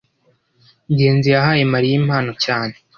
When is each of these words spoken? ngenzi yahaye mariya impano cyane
ngenzi 0.91 1.27
yahaye 1.35 1.63
mariya 1.73 1.95
impano 2.01 2.31
cyane 2.43 2.75